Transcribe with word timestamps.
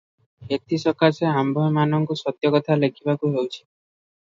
ଏଥିସକାଶେ 0.55 1.29
ଆମ୍ଭେମାନଙ୍କୁ 1.41 2.19
ସତ୍ୟକଥା 2.23 2.81
ଲେଖିବାକୁ 2.87 3.33
ହେଉଛି। 3.39 3.63